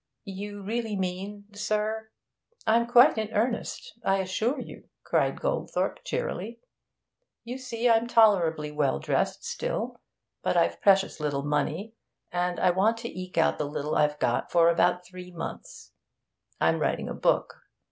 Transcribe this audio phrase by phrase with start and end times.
[0.25, 2.09] You really mean, sir?'
[2.65, 6.59] 'I'm quite in earnest, I assure you,' cried Goldthorpe cheerily.
[7.43, 10.01] 'You see I'm tolerably well dressed still,
[10.41, 11.93] but I've precious little money,
[12.31, 15.91] and I want to eke out the little I've got for about three months.
[16.59, 17.57] I'm writing a book.